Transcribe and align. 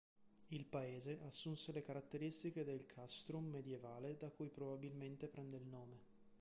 Il 0.47 0.65
paese 0.65 1.19
assunse 1.27 1.71
le 1.73 1.83
caratteristiche 1.83 2.63
del 2.63 2.87
Castrum 2.87 3.45
medievale 3.47 4.17
da 4.17 4.31
cui 4.31 4.49
probabilmente 4.49 5.27
prende 5.27 5.57
il 5.57 5.67
nome. 5.67 5.99